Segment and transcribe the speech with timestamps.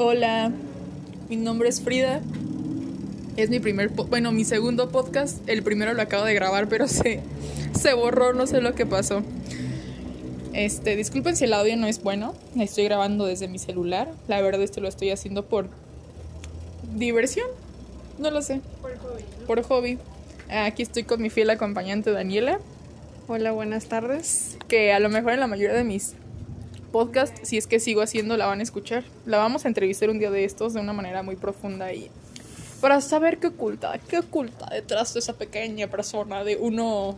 [0.00, 0.52] Hola,
[1.28, 2.20] mi nombre es Frida.
[3.36, 5.38] Es mi primer, bueno, mi segundo podcast.
[5.48, 7.20] El primero lo acabo de grabar, pero se,
[7.76, 9.24] se borró, no sé lo que pasó.
[10.52, 12.36] Este, disculpen si el audio no es bueno.
[12.56, 14.08] Estoy grabando desde mi celular.
[14.28, 15.66] La verdad, esto lo estoy haciendo por
[16.94, 17.48] diversión.
[18.20, 18.60] No lo sé.
[19.48, 19.98] Por hobby.
[20.48, 22.60] Aquí estoy con mi fiel acompañante Daniela.
[23.26, 24.58] Hola, buenas tardes.
[24.68, 26.14] que a lo mejor en la mayoría de mis
[26.92, 29.04] podcasts, si es que sigo haciendo, la van a escuchar.
[29.26, 32.10] La vamos a entrevistar un día de estos de una manera muy profunda y
[32.80, 37.16] para saber qué oculta, qué oculta detrás de esa pequeña persona de uno,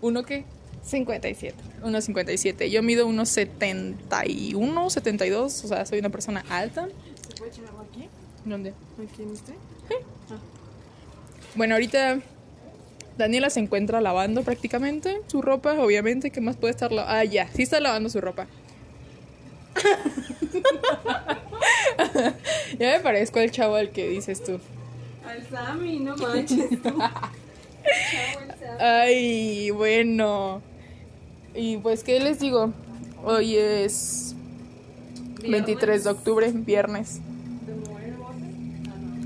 [0.00, 0.44] uno qué,
[0.84, 1.54] 57.
[1.82, 2.68] 1.57.
[2.68, 6.88] Yo mido 1.71, 72, o sea, soy una persona alta.
[7.28, 8.08] ¿Se puede echar agua aquí?
[8.44, 8.70] ¿Dónde?
[8.70, 9.52] ¿Aquí en este?
[11.54, 12.20] Bueno, ahorita
[13.18, 16.30] Daniela se encuentra lavando prácticamente su ropa, obviamente.
[16.30, 17.14] ¿Qué más puede estar lavando?
[17.14, 18.46] Ah, ya, sí está lavando su ropa.
[22.78, 24.58] ya me parezco al chavo al que dices tú.
[25.26, 26.98] Al Sammy, no manches tú.
[28.80, 30.62] Ay, bueno.
[31.54, 32.72] Y pues, ¿qué les digo?
[33.24, 34.34] Hoy es
[35.48, 37.20] 23 de octubre, viernes.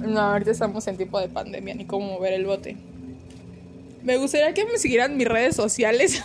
[0.00, 2.76] No, ahorita estamos en tiempo de pandemia, ni cómo mover el bote.
[4.02, 6.22] Me gustaría que me siguieran mis redes sociales.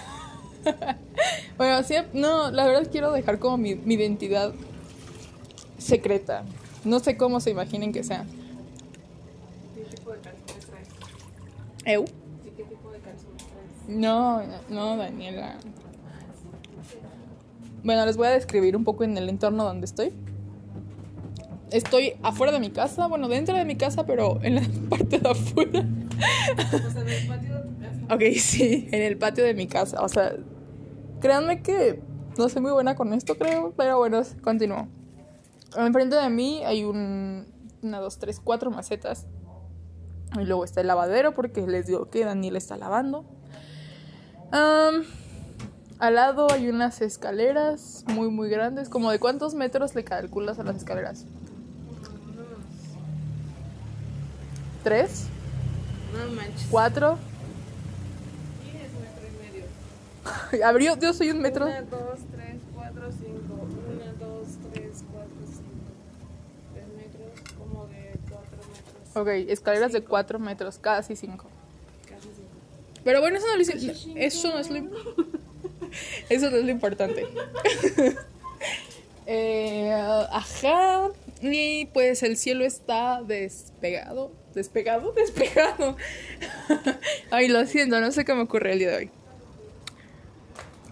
[1.58, 4.54] bueno, sí, no, la verdad quiero dejar como mi, mi identidad
[5.78, 6.44] secreta.
[6.84, 8.26] No sé cómo se imaginen que sea.
[9.74, 10.88] ¿Qué tipo de calzones traes?
[11.86, 12.06] ¿Eu?
[12.46, 13.98] ¿Y qué tipo de calzones traes?
[13.98, 15.58] No, no, Daniela.
[17.84, 20.12] Bueno, les voy a describir un poco en el entorno donde estoy.
[21.72, 25.30] Estoy afuera de mi casa, bueno, dentro de mi casa, pero en la parte de
[25.30, 25.86] afuera.
[26.60, 28.16] O sea, en el patio de tu casa.
[28.16, 30.02] Ok, sí, en el patio de mi casa.
[30.02, 30.34] O sea,
[31.20, 32.00] créanme que
[32.38, 34.88] no soy muy buena con esto, creo, pero bueno, continúo.
[35.76, 37.46] Enfrente de mí hay un,
[37.82, 39.26] una, dos, tres, cuatro macetas.
[40.40, 43.26] Y luego está el lavadero, porque les digo que Daniel está lavando.
[44.52, 45.04] Am,
[46.00, 48.90] al lado hay unas escaleras muy, muy grandes.
[48.90, 51.26] ¿Como de cuántos metros le calculas a las escaleras?
[54.84, 55.26] ¿Tres?
[56.14, 56.68] No manches.
[56.70, 57.18] ¿Cuatro?
[58.64, 60.66] 10 metro y medio.
[60.68, 61.66] Abrió, yo soy un metro.
[61.66, 61.82] 1, 2,
[62.32, 63.34] 3, 4, 5.
[63.90, 65.64] 1, 2, 3, 4, 5.
[66.74, 69.05] 3 metros, como de 4 metros.
[69.16, 71.46] Ok, escaleras de 4 metros, casi 5.
[72.10, 72.32] Casi 5.
[73.04, 74.78] Pero bueno, eso no, lo eso no es lo,
[76.30, 77.26] eso no es lo importante.
[79.28, 81.10] Eh, ajá,
[81.42, 85.98] y pues el cielo está despegado, despegado, despegado.
[87.32, 89.12] Ay, lo siento, no sé qué me ocurre el día de hoy.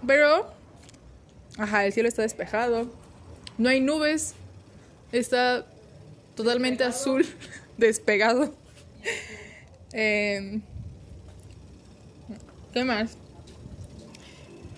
[0.07, 0.51] Pero,
[1.59, 2.91] ajá, el cielo está despejado,
[3.59, 4.33] no hay nubes,
[5.11, 5.67] está
[6.35, 7.27] totalmente azul,
[7.77, 8.53] despegado.
[9.91, 10.61] Em,
[12.73, 13.17] ¿Qué más?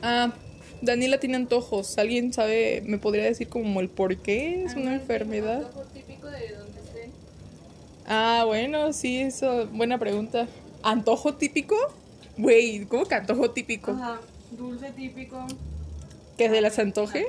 [0.01, 0.33] Ah,
[0.81, 1.97] Daniela tiene antojos.
[1.97, 4.65] ¿Alguien sabe, me podría decir como el por qué?
[4.65, 5.63] ¿Es una enfermedad?
[5.93, 7.11] Típico de donde estén.
[8.05, 10.47] Ah, bueno, sí, eso, buena pregunta.
[10.83, 11.75] ¿Antojo típico?
[12.37, 13.91] Güey, ¿cómo que antojo típico?
[13.91, 14.19] Ajá.
[14.51, 15.47] Dulce típico.
[16.37, 17.25] ¿Que se las antoje?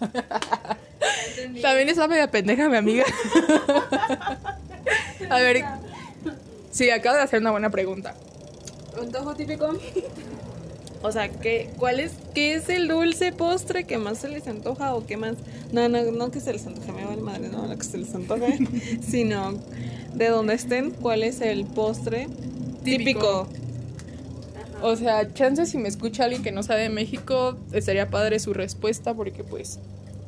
[1.62, 3.04] También es media pendeja mi amiga.
[5.34, 5.64] A ver,
[6.70, 8.14] sí, acabo de hacer una buena pregunta.
[8.96, 9.76] Antojo típico.
[11.02, 14.94] O sea, ¿qué, cuál es, ¿qué es el dulce postre que más se les antoja
[14.94, 15.34] o qué más?
[15.72, 18.14] No, no, no que se les antoje, me vale madre, no, lo que se les
[18.14, 18.58] antoje,
[19.02, 19.54] sino
[20.14, 22.28] de donde estén, ¿cuál es el postre
[22.84, 23.48] típico?
[24.82, 28.54] O sea, chance si me escucha alguien que no sabe de México, estaría padre su
[28.54, 29.80] respuesta porque pues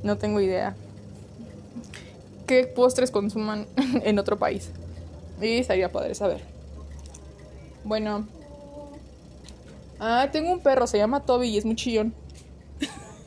[0.02, 0.74] no tengo idea.
[2.48, 3.68] ¿Qué postres consuman
[4.02, 4.70] en otro país?
[5.40, 6.40] Y estaría padre saber.
[7.84, 8.26] Bueno.
[9.98, 12.12] Ah, tengo un perro, se llama Toby y es muy chillón.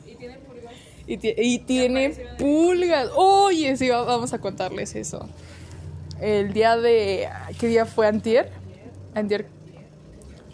[0.06, 0.74] ¿Y tiene pulgas?
[1.06, 3.08] Y, ti- y tiene pulgas.
[3.16, 5.28] Oye, sí, va- vamos a contarles eso.
[6.20, 7.28] El día de...
[7.58, 8.06] ¿Qué día fue?
[8.06, 8.50] ¿Antier?
[9.14, 9.46] Antier.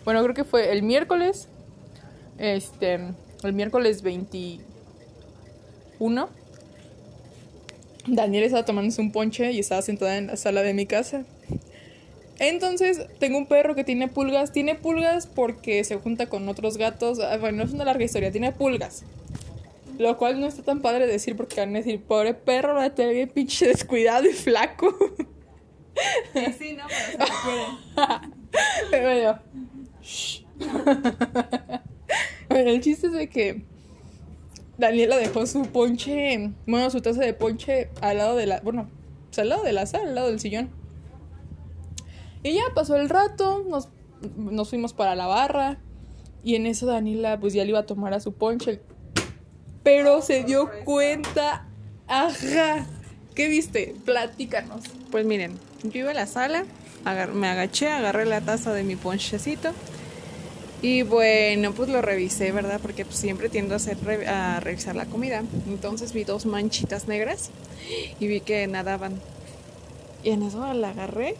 [0.04, 1.48] Bueno, creo que fue el miércoles.
[2.38, 2.94] Este...
[3.42, 4.60] El miércoles 21.
[8.06, 11.24] Daniel estaba tomándose un ponche y estaba sentada en la sala de mi casa.
[12.38, 14.52] Entonces, tengo un perro que tiene pulgas.
[14.52, 17.20] Tiene pulgas porque se junta con otros gatos.
[17.20, 18.30] Ah, Bueno, es una larga historia.
[18.30, 19.04] Tiene pulgas.
[19.98, 22.94] Lo cual no está tan padre decir porque van a decir, pobre perro, va a
[22.94, 24.94] tener bien pinche descuidado y flaco.
[26.58, 27.24] Sí, no, pero
[28.90, 29.40] se lo bueno.
[32.48, 33.62] Bueno, el chiste es de que
[34.78, 38.88] Daniela dejó su ponche, bueno, su taza de ponche al lado de la, bueno,
[39.26, 40.70] pues al lado de la sala, al lado del sillón.
[42.46, 43.88] Y ya pasó el rato, nos,
[44.36, 45.78] nos fuimos para la barra.
[46.44, 48.80] Y en eso Daniela pues ya le iba a tomar a su ponche.
[49.82, 51.66] Pero se dio cuenta.
[52.06, 52.86] Ajá.
[53.34, 53.96] ¿Qué viste?
[54.04, 54.82] Platícanos.
[55.10, 56.64] Pues miren, yo iba a la sala,
[57.34, 59.72] me agaché, agarré la taza de mi ponchecito.
[60.82, 62.78] Y bueno, pues lo revisé, ¿verdad?
[62.80, 63.98] Porque pues, siempre tiendo a, hacer
[64.28, 65.42] a revisar la comida.
[65.66, 67.50] Entonces vi dos manchitas negras
[68.20, 69.20] y vi que nadaban.
[70.22, 71.34] Y en eso la agarré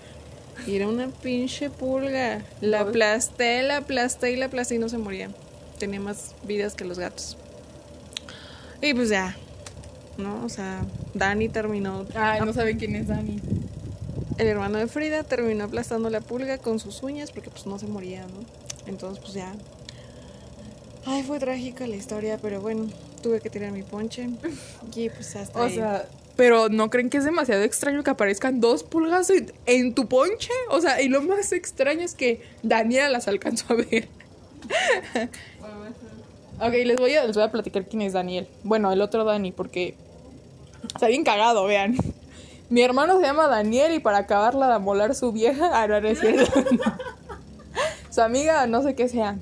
[0.67, 2.43] era una pinche pulga.
[2.61, 5.31] La aplasté, la aplasté y la aplasté y no se moría.
[5.79, 7.37] Tenía más vidas que los gatos.
[8.81, 9.37] Y pues ya,
[10.19, 10.45] ¿no?
[10.45, 10.83] O sea,
[11.15, 13.41] Dani terminó Ay, no saben quién es Dani.
[14.39, 17.87] el hermano de Frida terminó aplastando la pulga con sus uñas porque pues no se
[17.87, 18.41] moría, ¿no?
[18.87, 19.53] Entonces pues ya.
[21.07, 22.87] Ay, fue trágica la historia, pero bueno,
[23.23, 24.29] tuve que tirar mi ponche.
[24.95, 25.75] Y pues hasta O ahí.
[25.75, 26.07] sea,
[26.37, 30.53] pero ¿no creen que es demasiado extraño que aparezcan dos pulgas en, en tu ponche?
[30.71, 34.09] O sea, y lo más extraño es que Daniela las alcanzó a ver.
[36.61, 38.47] ok, les voy, a, les voy a platicar quién es Daniel.
[38.65, 39.95] Bueno, el otro Dani, porque
[40.95, 41.97] está bien cagado, vean.
[42.69, 46.09] Mi hermano se llama Daniel y para acabarla de molar su vieja, ah, no, no
[46.09, 46.53] es cierto.
[48.11, 49.37] su amiga, no sé qué sea.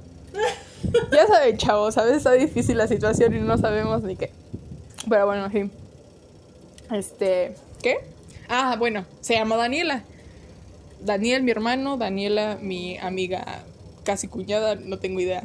[1.10, 4.30] Ya saben, chavos, a veces está difícil la situación y no sabemos ni qué.
[5.08, 5.83] Pero bueno, en fin.
[6.92, 7.98] Este, ¿qué?
[8.48, 10.04] Ah, bueno, se llama Daniela.
[11.00, 13.64] Daniel, mi hermano, Daniela, mi amiga
[14.04, 15.42] casi cuñada, no tengo idea.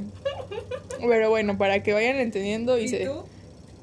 [1.00, 3.06] Pero bueno, para que vayan entendiendo y, ¿Y se...
[3.06, 3.24] tú?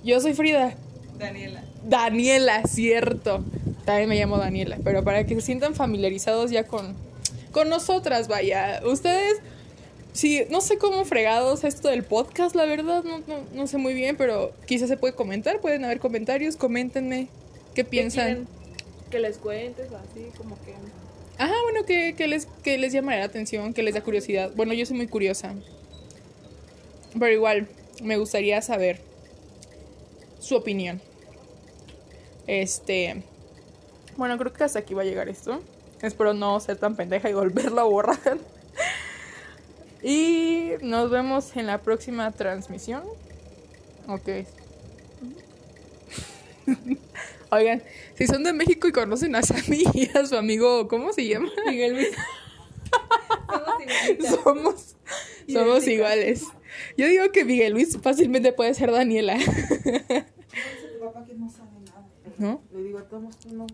[0.05, 0.75] Yo soy Frida.
[1.19, 1.65] Daniela.
[1.85, 3.45] Daniela, cierto.
[3.85, 6.95] También me llamo Daniela, pero para que se sientan familiarizados ya con,
[7.53, 8.81] con nosotras, vaya.
[8.85, 9.39] Ustedes,
[10.13, 13.95] sí, no sé cómo fregados esto del podcast, la verdad, no, no, no sé muy
[13.95, 17.29] bien, pero quizás se puede comentar, pueden haber comentarios, coméntenme
[17.77, 18.49] qué piensan.
[19.11, 20.75] Que les cuentes o así, como que.
[21.39, 24.51] Ajá, bueno, que, que les, que les llamará la atención, que les da curiosidad.
[24.57, 25.55] Bueno, yo soy muy curiosa.
[27.13, 27.69] Pero igual,
[28.03, 29.01] me gustaría saber
[30.41, 31.01] su opinión.
[32.47, 33.23] Este.
[34.17, 35.61] Bueno, creo que hasta aquí va a llegar esto.
[36.03, 38.39] Espero no ser tan pendeja y volverlo a borrar.
[40.03, 43.03] Y nos vemos en la próxima transmisión.
[44.07, 44.29] Ok.
[47.51, 47.83] Oigan,
[48.15, 51.49] si son de México y conocen a Sammy y a su amigo, ¿cómo se llama?
[51.67, 52.09] Miguel Luis.
[54.45, 54.97] Somos,
[55.49, 56.45] somos iguales.
[56.97, 59.35] Yo digo que Miguel Luis fácilmente puede ser Daniela.
[59.37, 60.27] Dice
[60.93, 62.09] tu papá que no sabe nada.
[62.39, 62.63] ¿No?
[62.73, 63.67] Le digo, todos tú no.